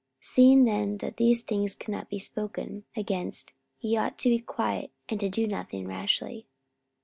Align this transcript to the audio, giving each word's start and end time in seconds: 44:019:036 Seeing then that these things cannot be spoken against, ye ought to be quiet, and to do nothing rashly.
44:019:036 0.23 0.27
Seeing 0.33 0.63
then 0.63 0.97
that 0.97 1.17
these 1.17 1.41
things 1.43 1.75
cannot 1.75 2.09
be 2.09 2.17
spoken 2.17 2.85
against, 2.95 3.53
ye 3.81 3.95
ought 3.97 4.17
to 4.17 4.29
be 4.29 4.39
quiet, 4.39 4.89
and 5.09 5.19
to 5.19 5.29
do 5.29 5.45
nothing 5.45 5.87
rashly. 5.87 6.47